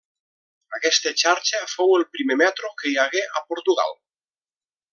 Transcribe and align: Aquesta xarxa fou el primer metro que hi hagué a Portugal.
Aquesta 0.77 1.11
xarxa 1.23 1.59
fou 1.73 1.93
el 1.97 2.05
primer 2.17 2.39
metro 2.43 2.73
que 2.81 2.89
hi 2.93 2.97
hagué 3.05 3.23
a 3.41 3.45
Portugal. 3.53 3.95